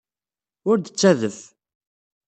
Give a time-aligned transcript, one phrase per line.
[0.69, 1.39] Ur d-ttadef.